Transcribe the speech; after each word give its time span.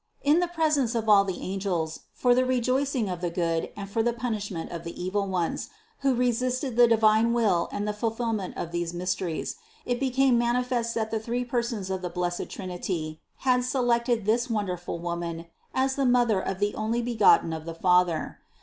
In 0.23 0.39
the 0.39 0.47
presence 0.47 0.95
of 0.95 1.07
all 1.07 1.23
the 1.23 1.39
angels, 1.41 1.99
for 2.11 2.33
the 2.33 2.43
rejoicing 2.43 3.07
of 3.07 3.21
the 3.21 3.29
good 3.29 3.69
and 3.77 3.87
for 3.87 4.01
the 4.01 4.13
punishment 4.13 4.71
of 4.71 4.83
the 4.83 4.99
evil 4.99 5.27
ones, 5.27 5.69
who 5.99 6.15
resisted 6.15 6.75
the 6.75 6.87
divine 6.87 7.33
will 7.33 7.69
and 7.71 7.87
the 7.87 7.93
fulfillment 7.93 8.57
of 8.57 8.71
these 8.71 8.95
mysteries, 8.95 9.57
it 9.85 9.99
became 9.99 10.39
mani 10.39 10.63
fest 10.63 10.95
that 10.95 11.11
the 11.11 11.19
three 11.19 11.45
Persons 11.45 11.91
of 11.91 12.01
the 12.01 12.09
blessed 12.09 12.49
Trinity 12.49 13.21
had 13.45 13.63
selected 13.63 14.25
this 14.25 14.49
wonderful 14.49 14.97
Woman 14.97 15.45
as 15.71 15.93
the 15.93 16.05
Mother 16.07 16.39
of 16.39 16.57
the 16.57 16.73
Onlybegotten 16.73 17.53
of 17.55 17.65
the 17.65 17.75
Father. 17.75 18.39